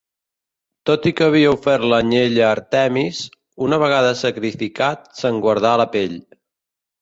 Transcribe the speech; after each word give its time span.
Tot 0.89 1.03
i 1.09 1.11
que 1.17 1.25
havia 1.31 1.51
ofert 1.57 1.85
l'anyell 1.91 2.39
a 2.45 2.47
Àrtemis, 2.53 3.19
una 3.67 3.79
vegada 3.85 4.15
sacrificat 4.23 5.05
se'n 5.21 5.39
guardà 5.45 5.77
la 5.85 5.89
pell. 5.99 6.19